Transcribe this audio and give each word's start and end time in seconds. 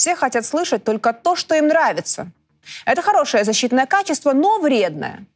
Все 0.00 0.16
хотят 0.16 0.46
слышать 0.46 0.82
только 0.82 1.12
то, 1.12 1.36
что 1.36 1.54
им 1.54 1.68
нравится. 1.68 2.28
Это 2.86 3.02
хорошее 3.02 3.44
защитное 3.44 3.84
качество, 3.84 4.32
но 4.32 4.58
вредное. 4.58 5.26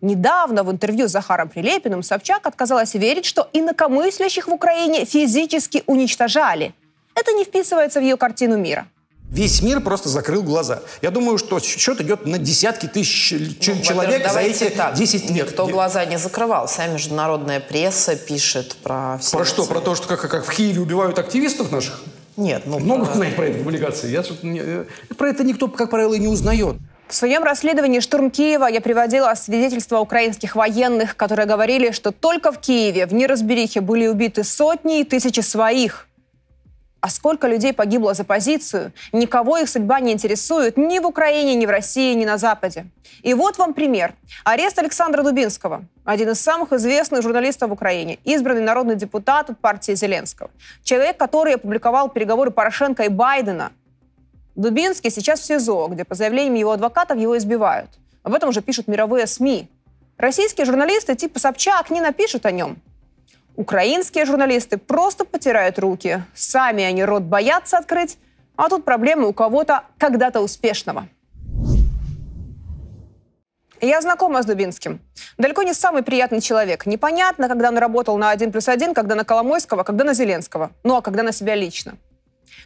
Недавно 0.00 0.62
в 0.62 0.70
интервью 0.70 1.08
с 1.08 1.10
Захаром 1.10 1.48
Прилепиным 1.48 2.04
Собчак 2.04 2.46
отказалась 2.46 2.94
верить, 2.94 3.24
что 3.24 3.50
инакомыслящих 3.52 4.46
в 4.46 4.52
Украине 4.52 5.04
физически 5.04 5.82
уничтожали. 5.86 6.72
Это 7.16 7.32
не 7.32 7.42
вписывается 7.42 7.98
в 7.98 8.04
ее 8.04 8.16
картину 8.16 8.56
мира. 8.58 8.86
Весь 9.28 9.60
мир 9.60 9.80
просто 9.80 10.08
закрыл 10.08 10.44
глаза. 10.44 10.82
Я 11.02 11.10
думаю, 11.10 11.36
что 11.36 11.58
счет 11.58 12.00
идет 12.00 12.26
на 12.26 12.38
десятки 12.38 12.86
тысяч 12.86 13.32
ну, 13.66 13.82
человек 13.82 14.30
за 14.30 14.38
эти 14.38 14.70
так, 14.70 14.94
10 14.94 15.30
лет. 15.30 15.48
Никто 15.48 15.66
глаза 15.66 16.04
не 16.04 16.16
закрывал. 16.16 16.68
Вся 16.68 16.86
международная 16.86 17.58
пресса 17.58 18.14
пишет 18.14 18.76
про 18.84 19.18
все 19.20 19.36
Про 19.36 19.44
что? 19.44 19.66
Про 19.66 19.80
то, 19.80 19.96
что 19.96 20.06
как, 20.06 20.30
как 20.30 20.44
в 20.44 20.50
Киеве 20.54 20.80
убивают 20.80 21.18
активистов 21.18 21.72
наших? 21.72 22.00
Нет. 22.36 22.62
Ну, 22.66 22.78
Много 22.78 23.06
про... 23.06 23.14
знает 23.14 23.36
про 23.36 23.46
это 23.46 23.58
публикации. 23.58 24.10
Я, 24.10 24.22
не, 24.42 24.60
э, 24.60 24.84
про 25.16 25.28
это 25.28 25.44
никто, 25.44 25.68
как 25.68 25.90
правило, 25.90 26.14
и 26.14 26.18
не 26.18 26.28
узнает. 26.28 26.76
В 27.08 27.14
своем 27.14 27.42
расследовании 27.42 27.98
«Штурм 27.98 28.30
Киева» 28.30 28.66
я 28.66 28.80
приводила 28.80 29.34
свидетельства 29.34 29.98
украинских 29.98 30.54
военных, 30.54 31.16
которые 31.16 31.46
говорили, 31.46 31.90
что 31.90 32.12
только 32.12 32.52
в 32.52 32.60
Киеве 32.60 33.06
в 33.06 33.12
неразберихе 33.12 33.80
были 33.80 34.06
убиты 34.06 34.44
сотни 34.44 35.00
и 35.00 35.04
тысячи 35.04 35.40
своих. 35.40 36.06
А 37.00 37.08
сколько 37.08 37.48
людей 37.48 37.72
погибло 37.72 38.12
за 38.12 38.24
позицию, 38.24 38.92
никого 39.12 39.56
их 39.56 39.68
судьба 39.70 40.00
не 40.00 40.12
интересует 40.12 40.76
ни 40.76 40.98
в 40.98 41.06
Украине, 41.06 41.54
ни 41.54 41.64
в 41.64 41.70
России, 41.70 42.14
ни 42.14 42.26
на 42.26 42.36
Западе. 42.36 42.86
И 43.22 43.32
вот 43.32 43.56
вам 43.56 43.72
пример. 43.72 44.14
Арест 44.44 44.78
Александра 44.78 45.22
Дубинского, 45.22 45.84
один 46.04 46.30
из 46.30 46.40
самых 46.40 46.72
известных 46.72 47.22
журналистов 47.22 47.70
в 47.70 47.72
Украине, 47.72 48.18
избранный 48.24 48.62
народный 48.62 48.96
депутат 48.96 49.48
от 49.48 49.58
партии 49.58 49.94
Зеленского. 49.94 50.50
Человек, 50.84 51.16
который 51.16 51.54
опубликовал 51.54 52.10
переговоры 52.10 52.50
Порошенко 52.50 53.04
и 53.04 53.08
Байдена. 53.08 53.72
Дубинский 54.54 55.10
сейчас 55.10 55.40
в 55.40 55.44
СИЗО, 55.44 55.88
где 55.88 56.04
по 56.04 56.14
заявлениям 56.14 56.54
его 56.54 56.72
адвокатов 56.72 57.16
его 57.18 57.36
избивают. 57.38 57.88
Об 58.22 58.34
этом 58.34 58.50
уже 58.50 58.60
пишут 58.60 58.88
мировые 58.88 59.26
СМИ. 59.26 59.70
Российские 60.18 60.66
журналисты 60.66 61.14
типа 61.14 61.38
Собчак 61.38 61.88
не 61.88 62.02
напишут 62.02 62.44
о 62.44 62.50
нем. 62.50 62.76
Украинские 63.60 64.24
журналисты 64.24 64.78
просто 64.78 65.26
потирают 65.26 65.78
руки. 65.78 66.24
Сами 66.34 66.82
они 66.82 67.04
рот 67.04 67.24
боятся 67.24 67.76
открыть, 67.76 68.16
а 68.56 68.70
тут 68.70 68.86
проблемы 68.86 69.28
у 69.28 69.34
кого-то 69.34 69.82
когда-то 69.98 70.40
успешного. 70.40 71.08
Я 73.82 74.00
знакома 74.00 74.42
с 74.42 74.46
Дубинским. 74.46 74.98
Далеко 75.36 75.62
не 75.62 75.74
самый 75.74 76.02
приятный 76.02 76.40
человек. 76.40 76.86
Непонятно, 76.86 77.48
когда 77.48 77.68
он 77.68 77.76
работал 77.76 78.16
на 78.16 78.30
один 78.30 78.50
плюс 78.50 78.66
один, 78.66 78.94
когда 78.94 79.14
на 79.14 79.26
Коломойского, 79.26 79.82
когда 79.82 80.04
на 80.04 80.14
Зеленского. 80.14 80.70
Ну, 80.82 80.96
а 80.96 81.02
когда 81.02 81.22
на 81.22 81.32
себя 81.32 81.54
лично. 81.54 81.98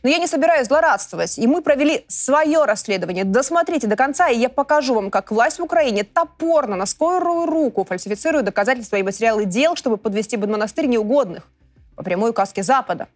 Но 0.03 0.09
я 0.09 0.19
не 0.19 0.27
собираюсь 0.27 0.69
злорадствовать. 0.69 1.39
И 1.39 1.47
мы 1.47 1.63
провели 1.63 2.05
свое 2.09 2.65
расследование. 2.65 3.25
Досмотрите 3.25 3.87
до 3.87 3.97
конца, 3.97 4.29
и 4.29 4.39
я 4.39 4.49
покажу 4.49 4.95
вам, 4.95 5.11
как 5.11 5.31
власть 5.31 5.59
в 5.59 5.63
Украине 5.63 6.05
топорно, 6.05 6.77
на 6.77 6.87
скорую 6.87 7.47
руку 7.47 7.85
фальсифицирует 7.85 8.45
доказательства 8.45 8.97
и 8.97 9.03
материалы 9.03 9.45
дел, 9.45 9.77
чтобы 9.77 9.97
подвести 9.97 10.37
под 10.37 10.51
монастырь 10.51 10.87
неугодных 10.87 11.49
по 11.97 12.03
прямой 12.03 12.31
указке 12.31 12.63
Запада. 12.63 13.09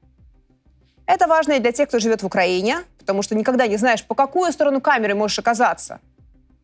Это 1.07 1.27
важно 1.27 1.53
и 1.53 1.59
для 1.59 1.73
тех, 1.73 1.89
кто 1.89 1.99
живет 1.99 2.23
в 2.23 2.27
Украине, 2.27 2.85
потому 2.99 3.23
что 3.23 3.35
никогда 3.35 3.67
не 3.67 3.77
знаешь, 3.77 4.05
по 4.05 4.15
какую 4.15 4.53
сторону 4.53 4.81
камеры 4.81 5.15
можешь 5.15 5.39
оказаться. 5.39 6.01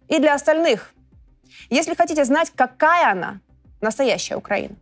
И 0.09 0.19
для 0.19 0.35
остальных. 0.35 0.93
Если 1.71 1.95
хотите 1.95 2.25
знать, 2.25 2.53
какая 2.55 3.13
она, 3.13 3.41
настоящая 3.81 4.37
Украина. 4.37 4.77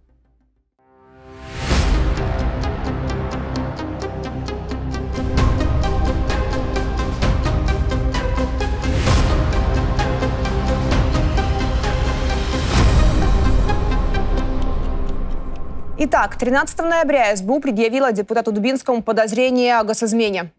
Итак, 16.05 16.37
13 16.37 16.81
ноября 16.81 17.37
СБУ 17.37 17.61
предъявила 17.61 18.11
депутату 18.11 18.51
Дубинскому 18.51 19.05
подозрение 19.05 19.79
о 19.79 19.85
госизмене. 19.85 20.51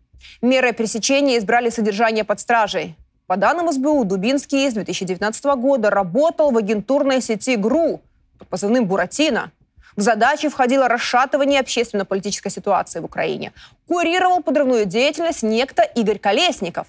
Меры 0.42 0.72
пресечения 0.72 1.38
избрали 1.38 1.70
содержание 1.70 2.24
под 2.24 2.40
стражей. 2.40 2.96
По 3.28 3.36
данным 3.36 3.70
СБУ, 3.70 4.06
Дубинский 4.06 4.72
с 4.72 4.74
2019 4.74 5.44
года 5.58 5.90
работал 5.90 6.52
в 6.52 6.58
агентурной 6.58 7.20
сети 7.22 7.58
ГРУ 7.58 8.00
под 8.40 8.48
позывным 8.48 8.86
«Буратино». 8.86 9.52
В 9.98 10.02
задачи 10.02 10.48
входило 10.48 10.88
расшатывание 10.88 11.60
общественно-политической 11.60 12.50
ситуации 12.50 13.02
в 13.02 13.06
Украине. 13.06 13.52
Курировал 13.86 14.42
подрывную 14.42 14.86
деятельность 14.86 15.44
некто 15.44 15.82
Игорь 15.82 16.20
Колесников. 16.20 16.88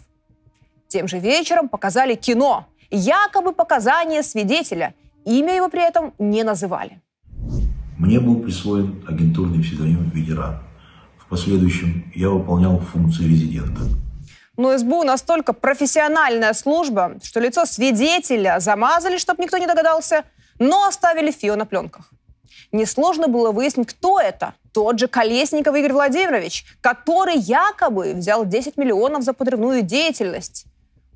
Тем 0.87 1.09
же 1.09 1.19
вечером 1.19 1.69
показали 1.69 2.15
кино. 2.15 2.69
Якобы 2.93 3.53
показания 3.53 4.23
свидетеля. 4.23 4.95
Имя 5.25 5.57
его 5.57 5.69
при 5.69 5.83
этом 5.83 6.15
не 6.21 6.45
называли. 6.45 7.01
Мне 8.05 8.21
был 8.21 8.39
присвоен 8.41 9.03
агентурный 9.09 9.63
псевдоним 9.63 10.11
«Ветеран». 10.11 10.59
В 11.17 11.27
последующем 11.27 12.13
я 12.15 12.29
выполнял 12.29 12.79
функции 12.79 13.25
резидента. 13.25 13.81
Но 14.59 14.77
СБУ 14.77 15.05
настолько 15.05 15.55
профессиональная 15.55 16.53
служба, 16.53 17.15
что 17.23 17.41
лицо 17.41 17.65
свидетеля 17.65 18.61
замазали, 18.61 19.17
чтобы 19.17 19.43
никто 19.43 19.57
не 19.57 19.67
догадался, 19.67 20.25
но 20.59 20.87
оставили 20.87 21.31
фио 21.31 21.57
на 21.57 21.65
пленках. 21.65 22.11
Несложно 22.73 23.27
было 23.27 23.53
выяснить, 23.53 23.89
кто 23.89 24.21
это. 24.21 24.53
Тот 24.75 24.99
же 24.99 25.09
Колесников 25.09 25.75
Игорь 25.75 25.95
Владимирович, 25.95 26.67
который 26.83 27.39
якобы 27.39 28.13
взял 28.13 28.45
10 28.45 28.77
миллионов 28.77 29.23
за 29.23 29.33
подрывную 29.33 29.81
деятельность. 29.81 30.67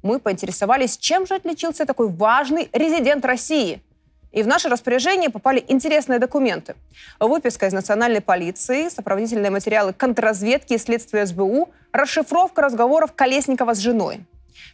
Мы 0.02 0.20
поинтересовались, 0.20 0.96
чем 0.96 1.26
же 1.26 1.34
отличился 1.34 1.84
такой 1.84 2.08
важный 2.08 2.70
резидент 2.72 3.26
России– 3.26 3.82
и 4.32 4.42
в 4.42 4.46
наше 4.46 4.68
распоряжение 4.68 5.30
попали 5.30 5.64
интересные 5.68 6.18
документы. 6.18 6.74
Выписка 7.18 7.66
из 7.66 7.72
национальной 7.72 8.20
полиции, 8.20 8.88
сопроводительные 8.88 9.50
материалы 9.50 9.92
контрразведки 9.92 10.74
и 10.74 10.78
следствия 10.78 11.26
СБУ, 11.26 11.70
расшифровка 11.92 12.62
разговоров 12.62 13.12
Колесникова 13.14 13.74
с 13.74 13.78
женой. 13.78 14.20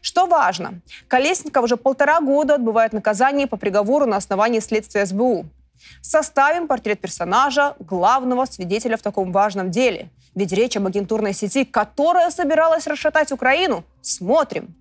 Что 0.00 0.26
важно, 0.26 0.80
Колесников 1.08 1.64
уже 1.64 1.76
полтора 1.76 2.20
года 2.20 2.56
отбывает 2.56 2.92
наказание 2.92 3.46
по 3.46 3.56
приговору 3.56 4.06
на 4.06 4.16
основании 4.16 4.60
следствия 4.60 5.06
СБУ. 5.06 5.46
Составим 6.00 6.66
портрет 6.66 7.00
персонажа, 7.00 7.74
главного 7.78 8.44
свидетеля 8.46 8.96
в 8.96 9.02
таком 9.02 9.32
важном 9.32 9.70
деле. 9.70 10.08
Ведь 10.34 10.52
речь 10.52 10.76
об 10.76 10.86
агентурной 10.86 11.32
сети, 11.32 11.64
которая 11.64 12.30
собиралась 12.30 12.86
расшатать 12.86 13.32
Украину. 13.32 13.84
Смотрим. 14.00 14.74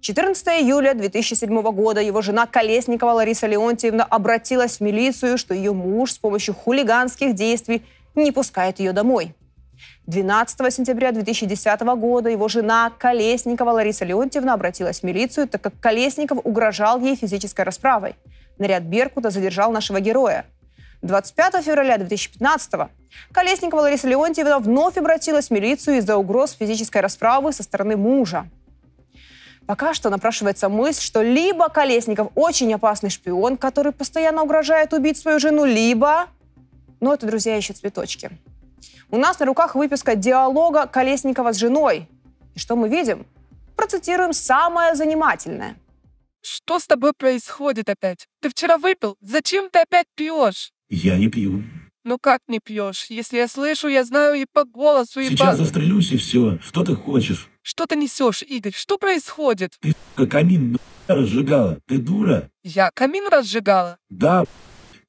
14 0.00 0.62
июля 0.62 0.94
2007 0.94 1.62
года 1.72 2.00
его 2.00 2.22
жена 2.22 2.46
Колесникова 2.46 3.12
Лариса 3.12 3.46
Леонтьевна 3.46 4.02
обратилась 4.04 4.78
в 4.78 4.80
милицию, 4.80 5.36
что 5.36 5.52
ее 5.52 5.74
муж 5.74 6.12
с 6.12 6.18
помощью 6.18 6.54
хулиганских 6.54 7.34
действий 7.34 7.82
не 8.14 8.32
пускает 8.32 8.78
ее 8.78 8.92
домой. 8.92 9.34
12 10.06 10.74
сентября 10.74 11.12
2010 11.12 11.80
года 11.80 12.30
его 12.30 12.48
жена 12.48 12.90
Колесникова 12.98 13.72
Лариса 13.72 14.06
Леонтьевна 14.06 14.54
обратилась 14.54 15.00
в 15.00 15.02
милицию, 15.02 15.48
так 15.48 15.60
как 15.60 15.78
Колесников 15.80 16.38
угрожал 16.44 16.98
ей 16.98 17.14
физической 17.14 17.62
расправой. 17.62 18.14
Наряд 18.58 18.84
Беркута 18.84 19.28
задержал 19.28 19.70
нашего 19.70 20.00
героя. 20.00 20.46
25 21.02 21.62
февраля 21.62 21.98
2015 21.98 22.72
Колесникова 23.32 23.82
Лариса 23.82 24.08
Леонтьевна 24.08 24.58
вновь 24.60 24.96
обратилась 24.96 25.48
в 25.48 25.50
милицию 25.50 25.98
из-за 25.98 26.16
угроз 26.16 26.52
физической 26.52 27.02
расправы 27.02 27.52
со 27.52 27.62
стороны 27.62 27.96
мужа. 27.96 28.46
Пока 29.70 29.94
что 29.94 30.10
напрашивается 30.10 30.68
мысль, 30.68 31.00
что 31.00 31.22
либо 31.22 31.68
Колесников 31.68 32.32
очень 32.34 32.74
опасный 32.74 33.08
шпион, 33.08 33.56
который 33.56 33.92
постоянно 33.92 34.42
угрожает 34.42 34.92
убить 34.92 35.16
свою 35.16 35.38
жену, 35.38 35.64
либо... 35.64 36.26
Но 36.98 37.14
это, 37.14 37.28
друзья, 37.28 37.54
еще 37.54 37.72
цветочки. 37.72 38.32
У 39.12 39.16
нас 39.16 39.38
на 39.38 39.46
руках 39.46 39.76
выписка 39.76 40.16
диалога 40.16 40.88
Колесникова 40.88 41.52
с 41.52 41.56
женой. 41.56 42.08
И 42.56 42.58
что 42.58 42.74
мы 42.74 42.88
видим? 42.88 43.24
Процитируем 43.76 44.32
самое 44.32 44.96
занимательное. 44.96 45.76
Что 46.42 46.80
с 46.80 46.88
тобой 46.88 47.12
происходит 47.16 47.88
опять? 47.88 48.26
Ты 48.40 48.48
вчера 48.48 48.76
выпил? 48.76 49.16
Зачем 49.20 49.70
ты 49.70 49.78
опять 49.78 50.08
пьешь? 50.16 50.72
Я 50.88 51.16
не 51.16 51.28
пью. 51.28 51.62
Ну 52.02 52.18
как 52.18 52.40
не 52.48 52.60
пьешь? 52.60 53.06
Если 53.10 53.36
я 53.36 53.46
слышу, 53.46 53.88
я 53.88 54.04
знаю 54.04 54.34
и 54.40 54.46
по 54.50 54.64
голосу, 54.64 55.20
и 55.20 55.28
Сейчас 55.28 55.58
по... 55.58 55.64
застрелюсь, 55.64 56.12
и 56.12 56.16
все. 56.16 56.58
Что 56.62 56.82
ты 56.82 56.94
хочешь? 56.94 57.48
Что 57.60 57.86
ты 57.86 57.96
несешь, 57.96 58.42
Игорь? 58.42 58.72
Что 58.74 58.96
происходит? 58.96 59.76
Ты, 59.80 59.94
камин 60.26 60.78
разжигала. 61.06 61.78
Ты 61.86 61.98
дура? 61.98 62.50
Я 62.64 62.90
камин 62.94 63.28
разжигала? 63.30 63.98
Да. 64.08 64.44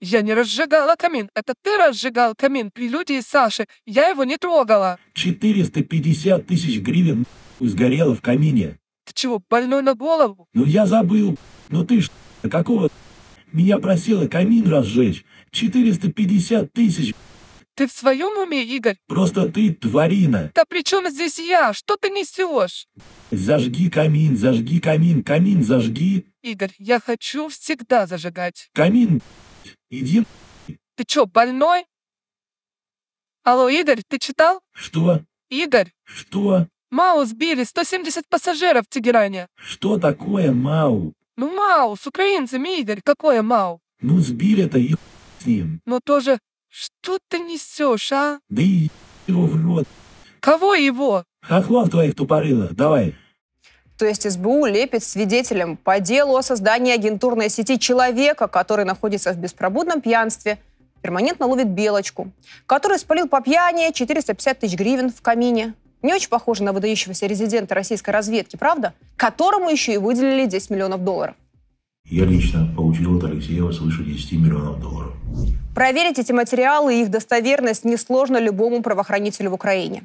Я 0.01 0.21
не 0.21 0.33
разжигала 0.33 0.95
камин. 0.97 1.29
Это 1.33 1.53
ты 1.61 1.77
разжигал 1.77 2.33
камин 2.35 2.71
при 2.73 2.89
люди 2.89 3.21
Саши. 3.21 3.67
Я 3.85 4.09
его 4.09 4.25
не 4.25 4.38
трогала. 4.38 4.97
450 5.13 6.45
тысяч 6.45 6.81
гривен 6.81 7.25
сгорело 7.61 8.15
в 8.15 8.21
камине. 8.21 8.79
Ты 9.05 9.13
чего, 9.13 9.41
больной 9.49 9.81
на 9.81 9.93
голову? 9.93 10.47
Ну 10.53 10.65
я 10.65 10.85
забыл. 10.85 11.38
Ну 11.69 11.85
ты 11.85 12.01
ж 12.01 12.09
какого 12.49 12.89
меня 13.51 13.77
просила 13.77 14.27
камин 14.27 14.67
разжечь. 14.69 15.23
450 15.51 16.71
тысяч. 16.74 17.13
Ты 17.75 17.88
в 17.88 17.92
своем 17.92 18.38
уме, 18.38 18.63
Игорь? 18.63 18.98
Просто 19.07 19.50
ты 19.50 19.74
тварина. 19.74 20.51
Да 20.53 20.65
при 20.65 20.83
чем 20.83 21.09
здесь 21.09 21.39
я? 21.39 21.74
Что 21.74 21.95
ты 21.95 22.09
несешь? 22.09 22.88
Зажги 23.31 23.89
камин, 23.89 24.36
зажги 24.38 24.80
камин, 24.80 25.24
камин 25.24 25.63
зажги. 25.63 26.25
Игорь, 26.42 26.74
я 26.77 27.00
хочу 27.00 27.48
всегда 27.50 28.07
зажигать. 28.07 28.69
Камин. 28.74 29.21
Иди. 29.89 30.24
Ты 30.95 31.06
чё, 31.06 31.25
больной? 31.25 31.86
Алло, 33.44 33.69
Игорь, 33.69 34.01
ты 34.07 34.19
читал? 34.19 34.62
Что? 34.74 35.21
Игорь, 35.50 35.92
Что? 36.03 36.68
Мау 36.92 37.24
сбили 37.25 37.63
170 37.63 38.27
пассажиров 38.27 38.86
в 38.86 38.89
Тегеране. 38.89 39.48
Что 39.56 39.98
такое 39.98 40.51
Мау? 40.51 41.13
Ну, 41.38 41.56
Мау, 41.56 41.95
с 41.95 42.06
украинцами, 42.06 42.80
Игорь, 42.81 43.01
какое 43.03 43.42
Мау? 43.42 43.80
Ну 44.01 44.19
сбили-то 44.19 44.77
и 44.77 44.95
с 45.41 45.45
ним. 45.45 45.81
Но 45.85 45.99
тоже, 46.03 46.39
что 46.69 47.19
ты 47.27 47.39
несешь, 47.39 48.11
а? 48.11 48.39
Да 48.49 48.61
и 48.61 48.89
его 49.27 49.45
в 49.45 49.65
рот. 49.65 49.88
Кого 50.39 50.73
его? 50.73 51.23
Хохлов 51.41 51.89
твоих 51.89 52.15
тупорылых, 52.15 52.75
давай. 52.75 53.15
То 53.97 54.05
есть 54.05 54.29
СБУ 54.29 54.65
лепит 54.65 55.03
свидетелем 55.03 55.77
по 55.77 55.99
делу 55.99 56.35
о 56.35 56.41
создании 56.41 56.93
агентурной 56.93 57.49
сети 57.49 57.77
человека, 57.77 58.47
который 58.47 58.83
находится 58.83 59.31
в 59.31 59.38
беспробудном 59.38 60.01
пьянстве, 60.01 60.57
перманентно 61.03 61.45
ловит 61.45 61.67
белочку, 61.67 62.31
который 62.65 62.97
спалил 62.97 63.27
по 63.27 63.41
пьяни 63.41 63.91
450 63.91 64.59
тысяч 64.59 64.75
гривен 64.75 65.11
в 65.11 65.21
камине. 65.21 65.75
Не 66.01 66.15
очень 66.15 66.29
похоже 66.29 66.63
на 66.63 66.73
выдающегося 66.73 67.27
резидента 67.27 67.75
российской 67.75 68.09
разведки, 68.09 68.55
правда? 68.55 68.93
Которому 69.17 69.69
еще 69.69 69.93
и 69.93 69.97
выделили 69.97 70.47
10 70.47 70.71
миллионов 70.71 71.03
долларов. 71.03 71.35
Я 72.11 72.25
лично 72.25 72.67
получил 72.75 73.17
от 73.17 73.23
Алексеева 73.23 73.71
свыше 73.71 74.03
10 74.03 74.33
миллионов 74.33 74.81
долларов. 74.81 75.13
Проверить 75.73 76.19
эти 76.19 76.33
материалы 76.33 76.95
и 76.95 77.01
их 77.03 77.09
достоверность 77.09 77.85
несложно 77.85 78.37
любому 78.37 78.81
правоохранителю 78.81 79.51
в 79.51 79.53
Украине. 79.53 80.03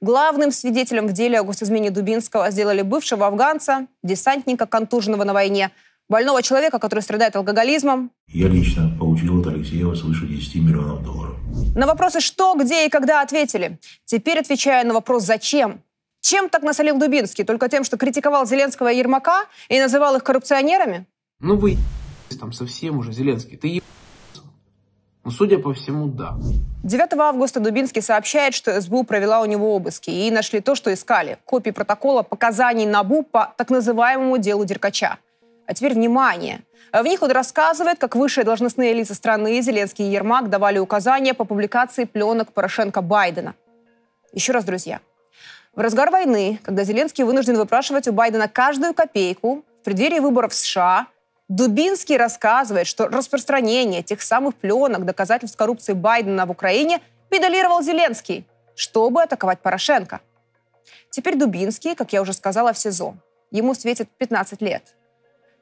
Главным 0.00 0.52
свидетелем 0.52 1.08
в 1.08 1.12
деле 1.12 1.40
о 1.40 1.42
госизмене 1.42 1.90
Дубинского 1.90 2.52
сделали 2.52 2.82
бывшего 2.82 3.26
афганца, 3.26 3.88
десантника, 4.04 4.66
контуженного 4.66 5.24
на 5.24 5.32
войне, 5.32 5.72
больного 6.08 6.40
человека, 6.40 6.78
который 6.78 7.00
страдает 7.00 7.34
алкоголизмом. 7.34 8.12
Я 8.28 8.46
лично 8.46 8.96
получил 8.96 9.40
от 9.40 9.48
Алексеева 9.48 9.96
свыше 9.96 10.28
10 10.28 10.54
миллионов 10.54 11.02
долларов. 11.02 11.36
На 11.74 11.88
вопросы 11.88 12.20
«что», 12.20 12.54
«где» 12.54 12.86
и 12.86 12.88
«когда» 12.88 13.22
ответили. 13.22 13.80
Теперь 14.04 14.38
отвечая 14.38 14.84
на 14.84 14.94
вопрос 14.94 15.24
«зачем?». 15.24 15.82
Чем 16.20 16.48
так 16.48 16.62
насолил 16.62 16.96
Дубинский? 16.96 17.42
Только 17.42 17.68
тем, 17.68 17.82
что 17.82 17.96
критиковал 17.96 18.46
Зеленского 18.46 18.92
и 18.92 18.98
Ермака 18.98 19.46
и 19.68 19.80
называл 19.80 20.14
их 20.14 20.22
коррупционерами? 20.22 21.06
Ну 21.40 21.56
вы 21.56 21.78
там 22.38 22.52
совсем 22.52 22.98
уже, 22.98 23.12
Зеленский, 23.12 23.56
ты 23.56 23.68
е***ся. 23.68 24.42
Ну, 25.24 25.30
судя 25.30 25.58
по 25.58 25.72
всему, 25.72 26.06
да. 26.06 26.36
9 26.82 27.12
августа 27.14 27.60
Дубинский 27.60 28.02
сообщает, 28.02 28.54
что 28.54 28.78
СБУ 28.80 29.04
провела 29.04 29.40
у 29.40 29.46
него 29.46 29.74
обыски 29.74 30.10
и 30.10 30.30
нашли 30.30 30.60
то, 30.60 30.74
что 30.74 30.92
искали. 30.92 31.38
Копии 31.44 31.70
протокола 31.70 32.22
показаний 32.22 32.86
НАБУ 32.86 33.22
по 33.22 33.52
так 33.56 33.70
называемому 33.70 34.38
делу 34.38 34.64
Деркача. 34.64 35.18
А 35.66 35.74
теперь 35.74 35.94
внимание. 35.94 36.60
В 36.92 37.04
них 37.04 37.22
он 37.22 37.30
рассказывает, 37.30 37.98
как 37.98 38.16
высшие 38.16 38.44
должностные 38.44 38.92
лица 38.92 39.14
страны 39.14 39.60
Зеленский 39.62 40.08
и 40.08 40.10
Ермак 40.10 40.50
давали 40.50 40.78
указания 40.78 41.34
по 41.34 41.44
публикации 41.44 42.04
пленок 42.04 42.52
Порошенко-Байдена. 42.52 43.54
Еще 44.32 44.52
раз, 44.52 44.64
друзья. 44.64 45.00
В 45.74 45.80
разгар 45.80 46.10
войны, 46.10 46.58
когда 46.62 46.84
Зеленский 46.84 47.24
вынужден 47.24 47.56
выпрашивать 47.56 48.08
у 48.08 48.12
Байдена 48.12 48.48
каждую 48.48 48.94
копейку, 48.94 49.64
в 49.80 49.84
преддверии 49.84 50.18
выборов 50.18 50.54
США– 50.54 51.06
Дубинский 51.50 52.16
рассказывает, 52.16 52.86
что 52.86 53.08
распространение 53.08 54.04
тех 54.04 54.22
самых 54.22 54.54
пленок 54.54 55.04
доказательств 55.04 55.58
коррупции 55.58 55.94
Байдена 55.94 56.46
в 56.46 56.52
Украине 56.52 57.00
педалировал 57.28 57.82
Зеленский, 57.82 58.46
чтобы 58.76 59.24
атаковать 59.24 59.58
Порошенко. 59.58 60.20
Теперь 61.10 61.34
Дубинский, 61.34 61.96
как 61.96 62.12
я 62.12 62.22
уже 62.22 62.34
сказала, 62.34 62.72
в 62.72 62.78
СИЗО. 62.78 63.16
Ему 63.50 63.74
светит 63.74 64.08
15 64.16 64.62
лет. 64.62 64.94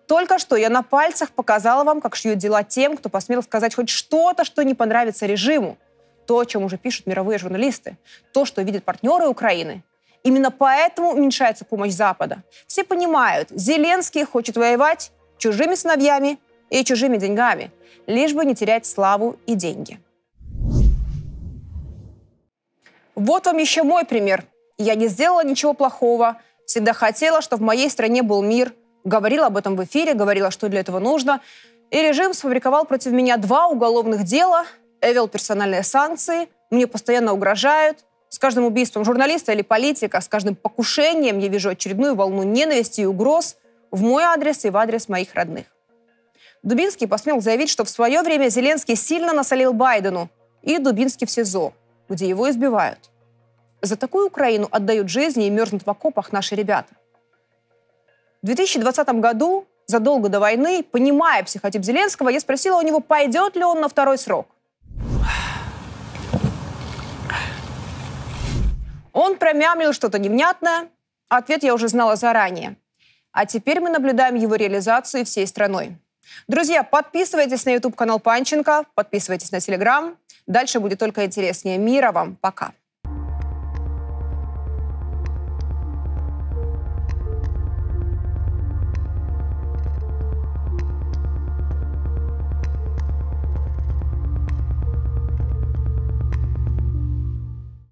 Только 0.07 0.39
что 0.39 0.57
я 0.57 0.69
на 0.69 0.83
пальцах 0.83 1.31
показала 1.31 1.85
вам, 1.85 2.03
как 2.03 2.17
шьют 2.17 2.37
дела 2.37 2.65
тем, 2.65 2.95
кто 2.95 3.09
посмел 3.09 3.43
сказать 3.43 3.75
хоть 3.75 3.89
что-то, 3.89 4.45
что 4.45 4.63
не 4.65 4.75
понравится 4.75 5.25
режиму. 5.25 5.79
То, 6.27 6.41
о 6.41 6.45
чем 6.45 6.65
уже 6.65 6.77
пишут 6.77 7.07
мировые 7.07 7.39
журналисты. 7.39 7.97
То, 8.35 8.45
что 8.45 8.61
видят 8.61 8.85
партнеры 8.85 9.27
Украины. 9.27 9.83
Именно 10.23 10.51
поэтому 10.51 11.13
уменьшается 11.13 11.65
помощь 11.65 11.93
Запада. 11.93 12.43
Все 12.67 12.85
понимают, 12.85 13.49
Зеленский 13.49 14.25
хочет 14.25 14.59
воевать, 14.59 15.13
чужими 15.39 15.75
сыновьями 15.75 16.39
и 16.71 16.85
чужими 16.85 17.17
деньгами, 17.17 17.71
лишь 18.07 18.35
бы 18.35 18.45
не 18.45 18.55
терять 18.55 18.87
славу 18.87 19.37
и 19.47 19.55
деньги. 19.55 19.99
Вот 23.15 23.47
вам 23.47 23.57
еще 23.57 23.83
мой 23.83 24.05
пример. 24.05 24.45
Я 24.77 24.95
не 24.95 25.09
сделала 25.09 25.45
ничего 25.45 25.73
плохого, 25.75 26.41
всегда 26.67 26.93
хотела, 26.93 27.41
чтобы 27.41 27.63
в 27.63 27.67
моей 27.67 27.91
стране 27.91 28.23
был 28.23 28.43
мир, 28.43 28.73
говорила 29.03 29.47
об 29.47 29.57
этом 29.57 29.75
в 29.75 29.85
эфире, 29.85 30.15
говорила, 30.15 30.51
что 30.51 30.69
для 30.69 30.81
этого 30.81 31.01
нужно. 31.01 31.41
И 31.91 32.01
режим 32.01 32.33
сфабриковал 32.33 32.85
против 32.85 33.13
меня 33.13 33.37
два 33.39 33.67
уголовных 33.67 34.25
дела, 34.25 34.67
ввел 35.03 35.27
персональные 35.27 35.83
санкции, 35.83 36.49
мне 36.71 36.87
постоянно 36.87 37.33
угрожают. 37.33 38.05
С 38.29 38.39
каждым 38.39 38.67
убийством 38.67 39.07
журналиста 39.07 39.53
или 39.53 39.63
политика, 39.63 40.21
с 40.21 40.29
каждым 40.29 40.55
покушением 40.55 41.39
я 41.39 41.49
вижу 41.49 41.71
очередную 41.71 42.15
волну 42.15 42.43
ненависти 42.43 43.01
и 43.01 43.07
угроз– 43.07 43.57
в 43.91 44.03
мой 44.03 44.23
адрес 44.23 44.65
и 44.65 44.71
в 44.71 44.77
адрес 44.77 45.09
моих 45.09 45.35
родных. 45.35 45.67
Дубинский 46.63 47.07
посмел 47.07 47.41
заявить, 47.41 47.71
что 47.71 47.85
в 47.85 47.89
свое 47.89 48.23
время 48.23 48.49
Зеленский 48.49 48.97
сильно 48.97 49.33
насолил 49.33 49.73
Байдену, 49.73 50.29
и 50.63 50.79
Дубинский 50.79 51.27
в 51.27 51.31
СИЗО, 51.31 51.73
где 52.09 52.29
его 52.29 52.51
избивают. 52.51 53.11
За 53.81 53.97
такую 53.97 54.27
Украину 54.27 54.69
отдают 54.71 55.09
жизни 55.09 55.47
и 55.47 55.51
мерзнут 55.51 55.87
в 55.87 55.91
окопах 55.91 56.33
наши 56.33 56.55
ребята. 56.57 56.95
В 58.43 58.47
2020 58.47 59.09
году, 59.21 59.67
задолго 59.87 60.29
до 60.29 60.41
войны, 60.41 60.83
понимая 60.83 61.45
психотип 61.45 61.83
Зеленского, 61.83 62.29
я 62.29 62.41
спросила 62.41 62.79
у 62.79 62.83
него, 62.83 63.01
пойдет 63.01 63.57
ли 63.57 63.65
он 63.65 63.81
на 63.81 63.89
второй 63.89 64.19
срок. 64.19 64.49
Он 69.13 69.37
промямлил 69.37 69.93
что-то 69.93 70.19
невнятное. 70.19 70.89
Ответ 71.29 71.63
я 71.63 71.75
уже 71.75 71.89
знала 71.89 72.17
заранее. 72.17 72.77
А 73.33 73.47
теперь 73.47 73.81
мы 73.81 73.91
наблюдаем 73.91 74.35
его 74.35 74.55
реализацию 74.55 75.25
всей 75.25 75.47
страной. 75.47 75.97
Друзья, 76.47 76.83
подписывайтесь 76.83 77.65
на 77.65 77.71
YouTube-канал 77.71 78.21
Панченко, 78.21 78.85
подписывайтесь 78.95 79.53
на 79.53 79.57
Telegram. 79.57 80.17
Дальше 80.47 80.81
будет 80.81 80.99
только 80.99 81.25
интереснее. 81.25 81.79
Мира 81.79 82.13
вам. 82.13 82.37
Пока. 82.37 82.73